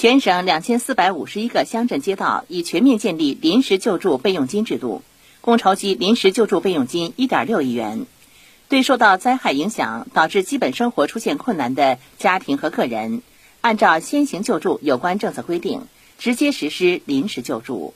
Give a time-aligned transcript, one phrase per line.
[0.00, 5.02] 全省两千四百五十一个乡镇街道已全面建立临时救助备用金制度。
[5.40, 8.06] 共筹集临时救助备用金一点六亿元。
[8.68, 13.22] 对受到灾害影响导致基本生活出现困难的家庭和个人
[13.60, 17.92] 按照先行救助有关政策规定直接实施临时救助。